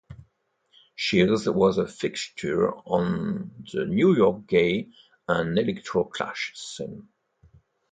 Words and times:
Shears 0.95 1.47
was 1.47 1.77
a 1.77 1.85
fixture 1.85 2.73
on 2.75 3.51
the 3.71 3.85
New 3.85 4.15
York 4.15 4.47
gay 4.47 4.89
and 5.27 5.55
electroclash 5.55 6.57
scene. 6.57 7.07